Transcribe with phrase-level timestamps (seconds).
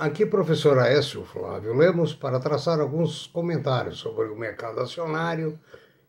[0.00, 5.58] Aqui, professor Aécio Flávio Lemos, para traçar alguns comentários sobre o mercado acionário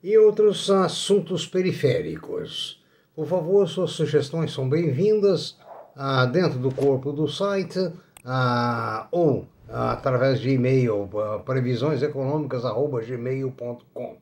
[0.02, 2.82] e outros assuntos periféricos.
[3.14, 5.58] Por favor, suas sugestões são bem-vindas
[5.94, 7.92] ah, dentro do corpo do site
[8.24, 14.18] ah, ou ah, através de e-mail ah, previsioneseconômicas.gmail.com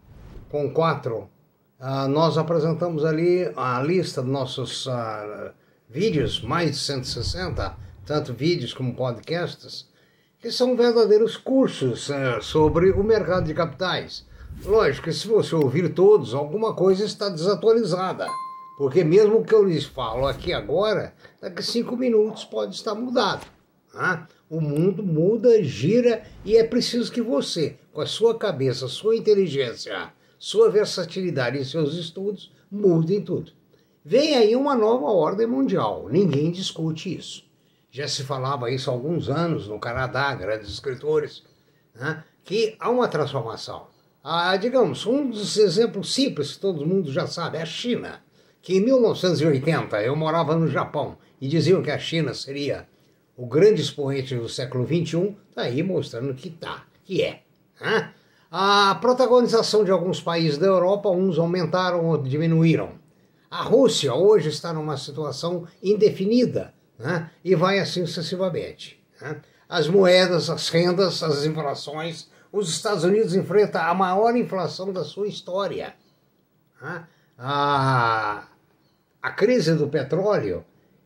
[0.50, 1.37] com 4
[1.80, 5.52] Uh, nós apresentamos ali a lista dos nossos uh,
[5.88, 9.88] vídeos, mais de 160, tanto vídeos como podcasts,
[10.40, 14.26] que são verdadeiros cursos uh, sobre o mercado de capitais.
[14.64, 18.26] Lógico que se você ouvir todos, alguma coisa está desatualizada,
[18.76, 23.46] porque mesmo o que eu lhes falo aqui agora, daqui cinco minutos pode estar mudado.
[23.94, 24.26] Né?
[24.50, 30.12] O mundo muda, gira e é preciso que você, com a sua cabeça, sua inteligência,
[30.38, 33.52] sua versatilidade em seus estudos, mudem tudo.
[34.04, 37.44] Vem aí uma nova ordem mundial, ninguém discute isso.
[37.90, 41.42] Já se falava isso há alguns anos no Canadá, grandes escritores,
[41.94, 43.88] né, que há uma transformação.
[44.22, 48.22] Ah, digamos, um dos exemplos simples que todo mundo já sabe é a China,
[48.62, 52.86] que em 1980 eu morava no Japão e diziam que a China seria
[53.36, 57.42] o grande expoente do século XXI, está aí mostrando que tá, que é.
[57.80, 58.12] Né?
[58.50, 62.92] A protagonização de alguns países da Europa, uns aumentaram ou diminuíram.
[63.50, 67.30] A Rússia hoje está numa situação indefinida né?
[67.44, 69.02] e vai assim sucessivamente.
[69.20, 69.40] Né?
[69.68, 72.28] As moedas, as rendas, as inflações.
[72.50, 75.94] Os Estados Unidos enfrentam a maior inflação da sua história.
[76.80, 77.06] Né?
[77.38, 78.44] A,
[79.22, 80.64] a crise do petróleo,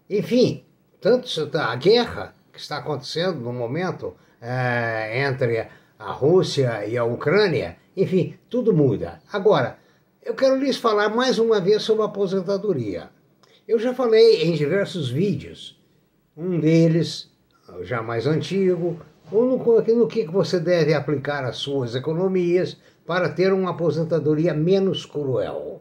[0.08, 0.64] enfim,
[1.00, 5.68] tanto a guerra que está acontecendo no momento é, entre
[6.02, 9.20] a Rússia e a Ucrânia, enfim, tudo muda.
[9.32, 9.78] Agora,
[10.22, 13.10] eu quero lhes falar mais uma vez sobre a aposentadoria.
[13.66, 15.80] Eu já falei em diversos vídeos,
[16.36, 17.30] um deles,
[17.82, 19.00] já mais antigo,
[19.30, 22.76] no, no que você deve aplicar as suas economias
[23.06, 25.80] para ter uma aposentadoria menos cruel.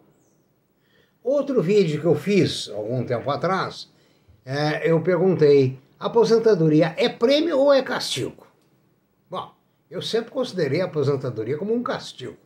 [1.23, 3.89] Outro vídeo que eu fiz algum tempo atrás,
[4.45, 8.47] é, eu perguntei: aposentadoria é prêmio ou é castigo?
[9.29, 9.51] Bom,
[9.91, 12.37] eu sempre considerei a aposentadoria como um castigo,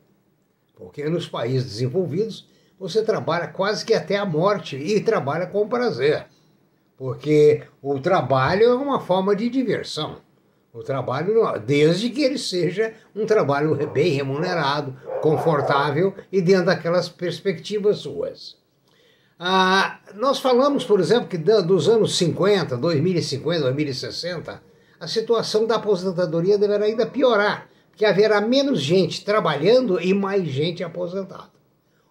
[0.75, 6.25] porque nos países desenvolvidos você trabalha quase que até a morte e trabalha com prazer,
[6.97, 10.17] porque o trabalho é uma forma de diversão.
[10.73, 17.99] O trabalho, desde que ele seja um trabalho bem remunerado, confortável e dentro daquelas perspectivas
[17.99, 18.57] suas.
[19.39, 24.61] Ah, nós falamos, por exemplo, que dos anos 50, 2050, 2060,
[24.99, 30.83] a situação da aposentadoria deverá ainda piorar, porque haverá menos gente trabalhando e mais gente
[30.83, 31.51] aposentada.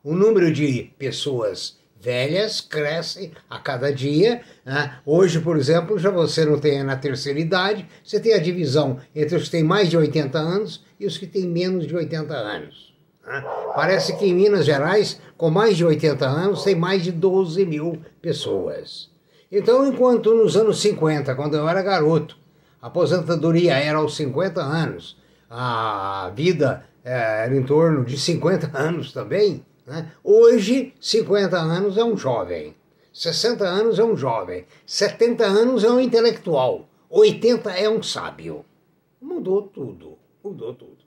[0.03, 4.43] O número de pessoas velhas cresce a cada dia.
[4.65, 4.99] Né?
[5.07, 9.37] Hoje, por exemplo, já você não tem na terceira idade, você tem a divisão entre
[9.37, 12.95] os que têm mais de 80 anos e os que têm menos de 80 anos.
[13.27, 13.43] Né?
[13.75, 17.99] Parece que em Minas Gerais, com mais de 80 anos, tem mais de 12 mil
[18.21, 19.11] pessoas.
[19.51, 22.37] Então, enquanto nos anos 50, quando eu era garoto,
[22.85, 25.17] a aposentadoria era aos 50 anos,
[25.49, 29.65] a vida é, era em torno de 50 anos também.
[29.87, 30.13] Né?
[30.23, 32.77] Hoje, 50 anos é um jovem,
[33.11, 38.67] 60 anos é um jovem, 70 anos é um intelectual, 80 é um sábio.
[39.19, 40.99] Mudou tudo, mudou tudo.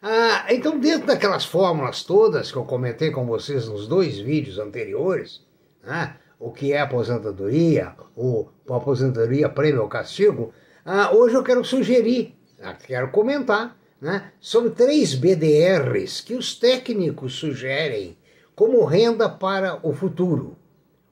[0.00, 5.42] Ah, então, dentro daquelas fórmulas todas que eu comentei com vocês nos dois vídeos anteriores,
[5.84, 10.54] né, o que é aposentadoria, o aposentadoria prêmio ou castigo,
[10.92, 17.34] ah, hoje eu quero sugerir, ah, quero comentar, né, sobre três BDRs que os técnicos
[17.34, 18.18] sugerem
[18.56, 20.56] como renda para o futuro.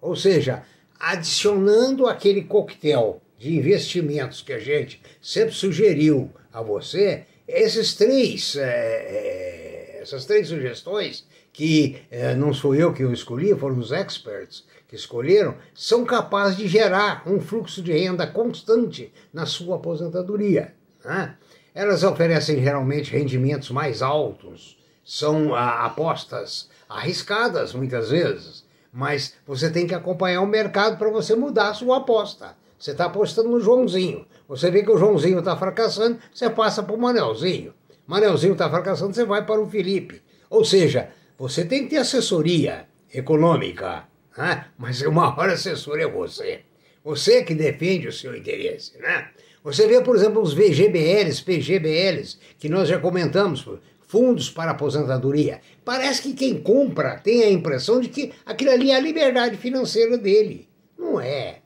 [0.01, 0.65] Ou seja,
[0.99, 10.01] adicionando aquele coquetel de investimentos que a gente sempre sugeriu a você, esses três, é,
[10.03, 11.25] essas três sugestões,
[11.59, 16.57] que é, não sou eu que eu escolhi, foram os experts, que escolheram são capazes
[16.57, 20.73] de gerar um fluxo de renda constante na sua aposentadoria.
[21.05, 21.35] Né?
[21.75, 29.85] Elas oferecem geralmente rendimentos mais altos, são ah, apostas arriscadas muitas vezes, mas você tem
[29.85, 32.57] que acompanhar o mercado para você mudar a sua aposta.
[32.79, 34.25] Você está apostando no Joãozinho.
[34.47, 37.75] Você vê que o Joãozinho está fracassando, você passa para o Manelzinho.
[38.07, 40.23] Manelzinho está fracassando, você vai para o Felipe.
[40.49, 44.09] Ou seja, você tem que ter assessoria econômica
[44.39, 44.67] né?
[44.79, 46.61] mas o maior assessor é você.
[47.05, 48.97] Você que defende o seu interesse.
[48.99, 49.29] Né?
[49.65, 53.67] Você vê, por exemplo, os VGBLs, PGBLs, que nós já comentamos,
[54.01, 55.61] fundos para aposentadoria.
[55.85, 60.17] Parece que quem compra tem a impressão de que aquilo ali é a liberdade financeira
[60.17, 60.69] dele.
[60.97, 61.59] Não é.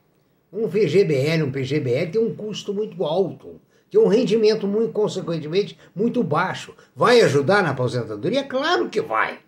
[0.51, 3.59] Um VGBL, um PGBL tem um custo muito alto,
[3.89, 6.75] tem um rendimento muito, consequentemente, muito baixo.
[6.95, 8.43] Vai ajudar na aposentadoria?
[8.43, 9.39] Claro que vai.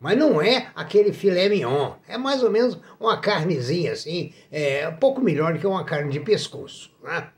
[0.00, 1.92] Mas não é aquele filé mignon.
[2.08, 6.10] É mais ou menos uma carnezinha assim, é, um pouco melhor do que uma carne
[6.10, 6.90] de pescoço.
[7.02, 7.28] Né?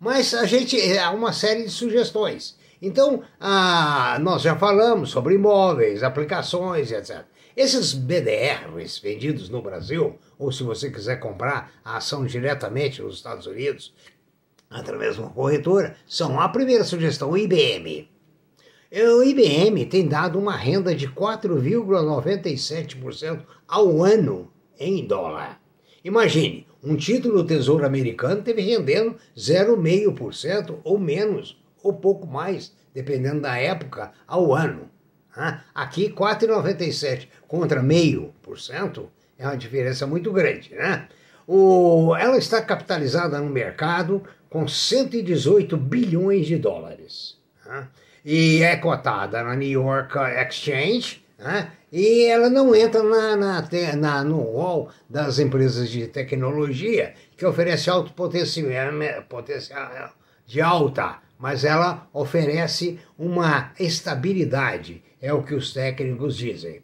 [0.00, 2.58] Mas a gente há uma série de sugestões.
[2.82, 7.24] Então, ah, nós já falamos sobre imóveis, aplicações, etc.
[7.56, 13.46] Esses BDRs vendidos no Brasil, ou se você quiser comprar a ação diretamente nos Estados
[13.46, 13.92] Unidos,
[14.70, 18.08] através de uma corretora, são a primeira sugestão, o IBM.
[18.90, 25.60] O IBM tem dado uma renda de 4,97% ao ano em dólar.
[26.02, 33.42] Imagine, um título do Tesouro Americano teve rendendo 0,5% ou menos, ou pouco mais, dependendo
[33.42, 34.88] da época, ao ano.
[35.74, 40.74] Aqui, 4,97% contra meio por cento é uma diferença muito grande.
[40.74, 41.06] Né?
[41.46, 47.36] O, ela está capitalizada no mercado com 118 bilhões de dólares.
[47.66, 47.86] Né?
[48.24, 51.72] E é cotada na New York Exchange, né?
[51.90, 57.88] e ela não entra na, na, na, no hall das empresas de tecnologia que oferece
[57.88, 58.66] alto potencial,
[59.28, 60.12] potencial
[60.46, 66.82] de alta, mas ela oferece uma estabilidade, é o que os técnicos dizem.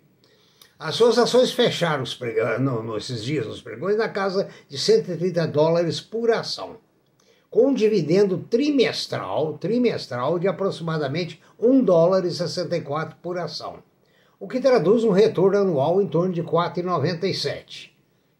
[0.78, 5.46] As suas ações fecharam os pregões, no, esses dias nos pregões na casa de 130
[5.46, 6.76] dólares por ação,
[7.54, 13.76] com dividendo trimestral, trimestral de aproximadamente 1 dólar e 64 por ação,
[14.40, 17.90] o que traduz um retorno anual em torno de 4,97.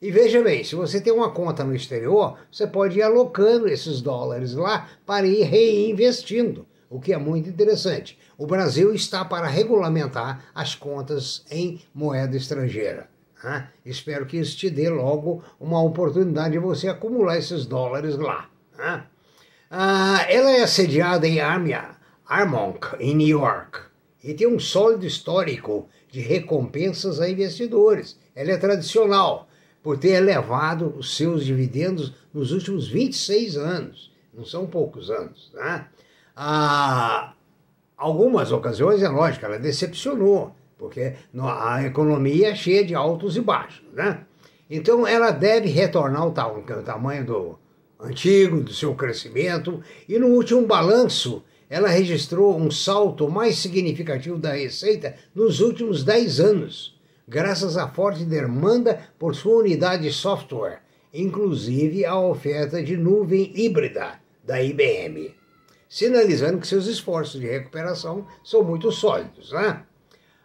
[0.03, 4.01] E veja bem, se você tem uma conta no exterior, você pode ir alocando esses
[4.01, 8.19] dólares lá para ir reinvestindo, o que é muito interessante.
[8.37, 13.09] O Brasil está para regulamentar as contas em moeda estrangeira.
[13.45, 13.69] Né?
[13.87, 18.51] Espero que isso te dê logo uma oportunidade de você acumular esses dólares lá.
[18.77, 19.05] Né?
[19.71, 21.91] Ela é sediada em Armia,
[22.27, 23.81] Armonk, em New York,
[24.23, 28.19] e tem um sólido histórico de recompensas a investidores.
[28.35, 29.49] Ela é tradicional
[29.83, 34.13] por ter elevado os seus dividendos nos últimos 26 anos.
[34.33, 35.51] Não são poucos anos.
[35.53, 35.87] Né?
[36.35, 37.35] Ah,
[37.97, 43.85] algumas ocasiões, é lógico, ela decepcionou, porque a economia é cheia de altos e baixos.
[43.93, 44.25] Né?
[44.71, 47.59] Então ela deve retornar ao tamanho do
[48.05, 54.53] antigo, do seu crescimento, e no último balanço ela registrou um salto mais significativo da
[54.53, 56.95] receita nos últimos 10 anos
[57.27, 60.81] graças à forte demanda por sua unidade de software,
[61.13, 65.35] inclusive a oferta de nuvem híbrida da IBM,
[65.89, 69.53] sinalizando que seus esforços de recuperação são muito sólidos.
[69.53, 69.83] Né?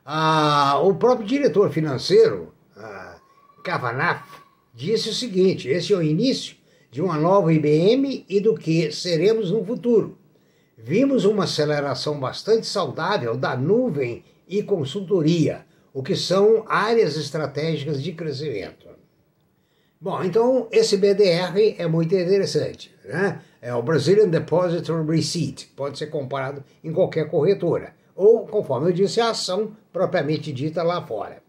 [0.06, 3.18] Ah, o próprio diretor financeiro, ah,
[4.74, 6.56] disse o seguinte: esse é o início
[6.92, 10.18] de uma nova IBM e do que seremos no futuro.
[10.78, 18.14] Vimos uma aceleração bastante saudável da nuvem e consultoria, o que são áreas estratégicas de
[18.14, 18.88] crescimento.
[20.02, 22.96] Bom, então esse BDR é muito interessante.
[23.04, 23.42] Né?
[23.62, 29.20] É o Brazilian Depository Receipt, pode ser comparado em qualquer corretora, ou, conforme eu disse,
[29.20, 31.44] a ação propriamente dita lá fora.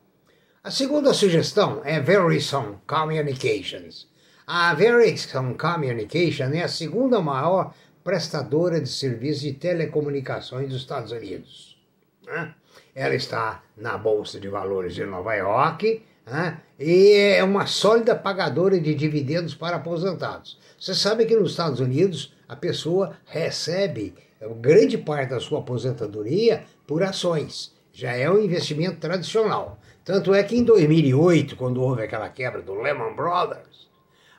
[0.64, 4.09] A segunda sugestão é Verizon Communications.
[4.52, 11.78] A Verizon Communication é a segunda maior prestadora de serviços de telecomunicações dos Estados Unidos.
[12.26, 12.52] Né?
[12.92, 16.60] ela está na Bolsa de Valores de Nova York né?
[16.80, 20.58] e é uma sólida pagadora de dividendos para aposentados.
[20.76, 24.14] Você sabe que nos Estados Unidos a pessoa recebe
[24.60, 27.72] grande parte da sua aposentadoria por ações.
[27.92, 29.78] Já é um investimento tradicional.
[30.04, 33.89] Tanto é que em 2008, quando houve aquela quebra do Lehman Brothers,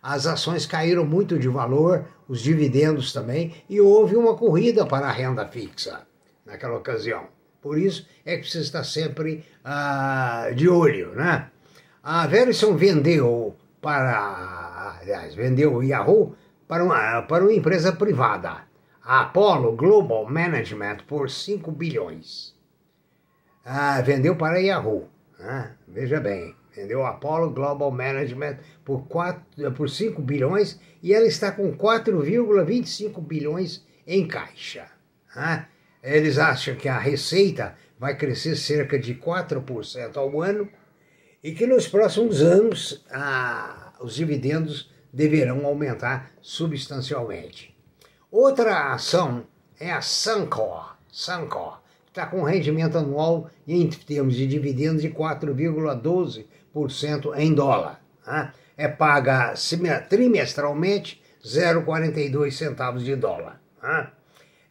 [0.01, 5.11] as ações caíram muito de valor, os dividendos também, e houve uma corrida para a
[5.11, 6.01] renda fixa
[6.45, 7.27] naquela ocasião.
[7.61, 11.49] Por isso é que precisa estar sempre ah, de olho, né?
[12.01, 16.35] A Verizon vendeu para, aliás, vendeu o Yahoo
[16.67, 18.63] para uma, para uma empresa privada,
[19.03, 22.55] a Apollo Global Management, por 5 bilhões.
[23.63, 25.75] Ah, vendeu para a Yahoo, né?
[25.87, 31.51] veja bem, vendeu a Apollo Global Management por, 4, por 5 bilhões e ela está
[31.51, 34.87] com 4,25 bilhões em caixa.
[35.35, 35.67] Né?
[36.03, 40.67] Eles acham que a receita vai crescer cerca de 4% ao ano
[41.43, 47.75] e que nos próximos anos ah, os dividendos deverão aumentar substancialmente.
[48.31, 49.45] Outra ação
[49.79, 56.45] é a Suncor, Suncor está com rendimento anual em termos de dividendos de 4,12%
[57.35, 58.01] em dólar.
[58.25, 58.51] Né?
[58.77, 59.53] É paga
[60.09, 63.61] trimestralmente 0,42 centavos de dólar.
[63.81, 64.07] Né?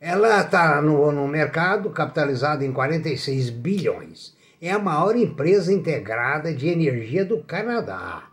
[0.00, 4.34] Ela está no, no mercado capitalizada em 46 bilhões.
[4.60, 8.30] É a maior empresa integrada de energia do Canadá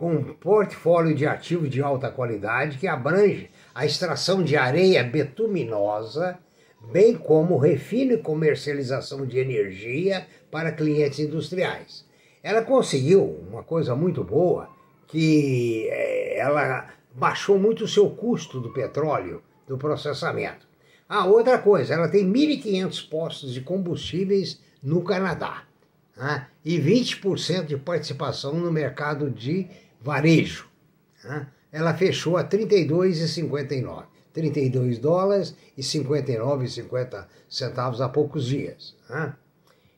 [0.00, 6.38] com um portfólio de ativos de alta qualidade que abrange a extração de areia betuminosa,
[6.90, 12.06] bem como refino e comercialização de energia para clientes industriais.
[12.42, 14.68] Ela conseguiu uma coisa muito boa,
[15.06, 20.66] que eh, ela baixou muito o seu custo do petróleo, do processamento.
[21.08, 25.64] Ah, outra coisa, ela tem 1.500 postos de combustíveis no Canadá
[26.16, 26.46] né?
[26.64, 29.66] e 20% de participação no mercado de
[30.00, 30.68] varejo.
[31.24, 31.46] Né?
[31.72, 34.04] Ela fechou a 32,59.
[34.32, 38.94] 32 dólares e 59,50 centavos há poucos dias.
[39.08, 39.34] Né?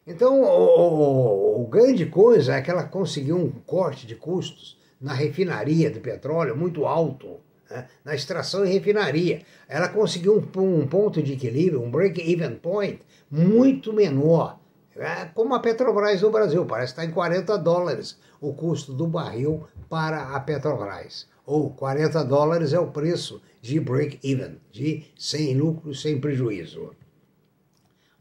[0.07, 5.13] Então, o, o, o, grande coisa é que ela conseguiu um corte de custos na
[5.13, 7.41] refinaria de petróleo muito alto,
[7.71, 7.87] né?
[8.05, 9.43] na extração e refinaria.
[9.69, 14.59] Ela conseguiu um, um ponto de equilíbrio, um break-even point, muito menor
[14.97, 19.07] é como a Petrobras no Brasil, parece que está em 40 dólares o custo do
[19.07, 21.27] barril para a Petrobras.
[21.47, 26.95] Ou 40 dólares é o preço de break-even, de sem lucro, sem prejuízo.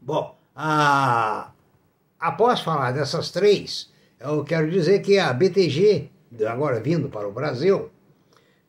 [0.00, 1.52] Bom, a...
[2.22, 6.08] após falar dessas três, eu quero dizer que a BTG,
[6.48, 7.90] agora vindo para o Brasil,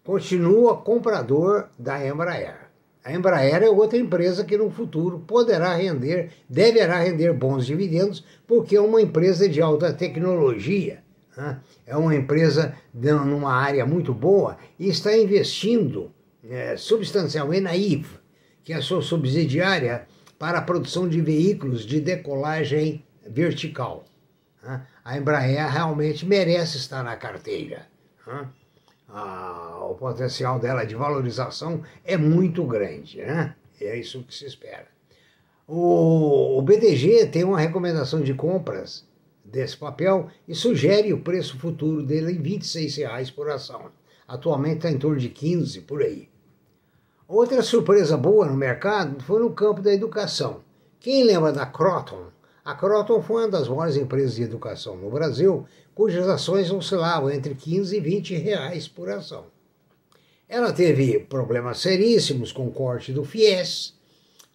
[0.03, 2.71] continua comprador da Embraer.
[3.05, 8.75] A Embraer é outra empresa que no futuro poderá render, deverá render bons dividendos, porque
[8.75, 11.03] é uma empresa de alta tecnologia.
[11.37, 11.59] Né?
[11.85, 16.11] É uma empresa numa área muito boa e está investindo
[16.43, 18.07] é, substancialmente na IV,
[18.63, 20.07] que é a sua subsidiária
[20.39, 24.05] para a produção de veículos de decolagem vertical.
[24.61, 24.85] Né?
[25.03, 27.87] A Embraer realmente merece estar na carteira.
[28.25, 28.47] Né?
[29.89, 33.55] o potencial dela de valorização é muito grande, né?
[33.79, 34.87] É isso que se espera.
[35.67, 39.05] O, o BTG tem uma recomendação de compras
[39.43, 43.91] desse papel e sugere o preço futuro dele em R$ 26,00 por ação.
[44.27, 46.29] Atualmente está em torno de 15 por aí.
[47.27, 50.61] Outra surpresa boa no mercado foi no campo da educação.
[50.99, 52.27] Quem lembra da Croton?
[52.63, 57.53] A Croton foi uma das maiores empresas de educação no Brasil, cujas ações oscilavam entre
[57.55, 59.45] 15 e 20 reais por ação.
[60.47, 63.95] Ela teve problemas seríssimos com o corte do FIES,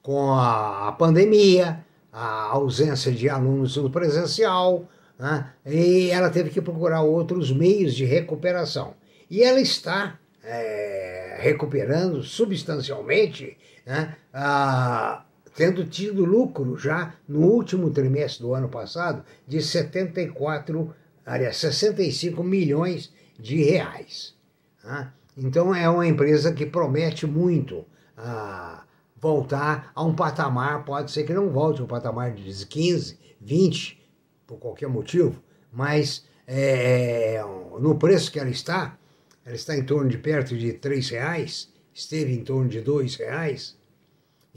[0.03, 4.89] com a, pandemia, a ausência de alunos no presencial,
[5.19, 5.53] né?
[5.67, 8.95] e ela teve que procurar outros meios de recuperação.
[9.29, 14.17] E ela está é, recuperando substancialmente né?
[14.33, 15.25] a,
[15.59, 20.95] tendo tido lucro já no último trimestre do ano passado de 74,
[21.27, 24.37] aliás, 65 milhões de reais.
[24.81, 25.13] Tá?
[25.37, 27.85] Então é uma empresa que promete muito
[28.17, 28.85] a
[29.21, 34.01] voltar a um patamar, pode ser que não volte ao patamar de 15, 20,
[34.47, 37.43] por qualquer motivo, mas é,
[37.81, 38.97] no preço que ela está,
[39.45, 42.85] ela está em torno de perto de R$ reais, esteve em torno de R$
[43.19, 43.77] reais,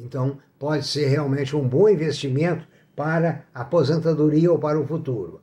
[0.03, 5.41] então, pode ser realmente um bom investimento para a aposentadoria ou para o futuro.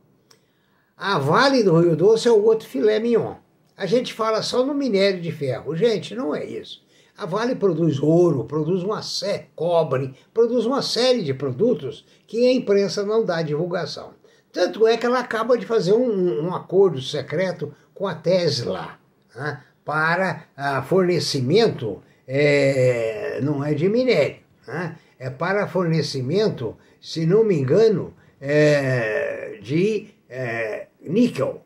[0.96, 3.34] A Vale do Rio Doce é o outro filé mignon.
[3.76, 5.76] A gente fala só no minério de ferro.
[5.76, 6.82] Gente, não é isso.
[7.16, 12.52] A Vale produz ouro, produz uma série, cobre, produz uma série de produtos que a
[12.52, 14.10] imprensa não dá divulgação.
[14.52, 18.98] Tanto é que ela acaba de fazer um, um acordo secreto com a Tesla
[19.34, 24.36] né, para a fornecimento é, não é de minério,
[24.68, 24.96] né?
[25.18, 31.62] é para fornecimento, se não me engano, é, de é, níquel.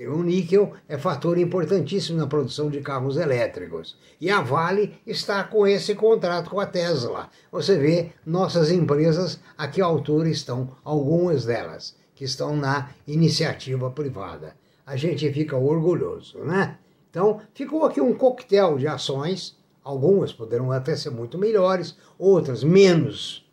[0.00, 3.96] O níquel é fator importantíssimo na produção de carros elétricos.
[4.20, 7.28] E a Vale está com esse contrato com a Tesla.
[7.52, 14.56] Você vê nossas empresas a que altura estão, algumas delas, que estão na iniciativa privada.
[14.84, 16.78] A gente fica orgulhoso, né?
[17.08, 23.44] Então, ficou aqui um coquetel de ações Algumas poderão até ser muito melhores, outras menos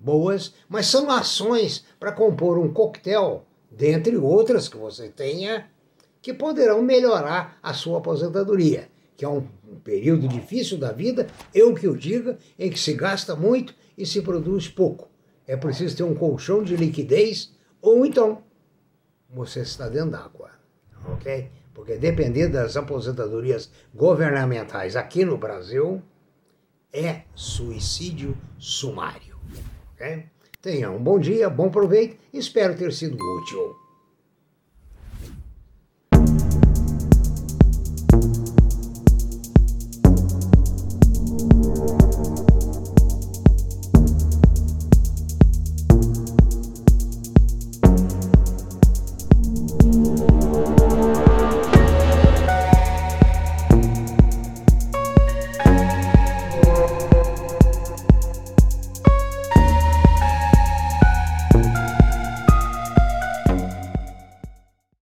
[0.00, 5.70] boas, mas são ações para compor um coquetel, dentre outras que você tenha,
[6.20, 9.46] que poderão melhorar a sua aposentadoria, que é um
[9.84, 14.22] período difícil da vida, eu que o diga, em que se gasta muito e se
[14.22, 15.08] produz pouco.
[15.46, 18.42] É preciso ter um colchão de liquidez ou então
[19.30, 20.50] você está dentro d'água,
[21.12, 21.50] ok?
[21.78, 26.02] Porque depender das aposentadorias governamentais aqui no Brasil
[26.92, 29.38] é suicídio sumário.
[29.94, 30.26] Okay?
[30.60, 33.76] Tenha um bom dia, bom proveito, espero ter sido útil.